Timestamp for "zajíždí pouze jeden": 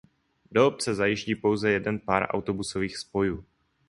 0.95-1.99